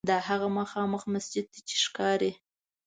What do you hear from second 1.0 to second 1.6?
مسجد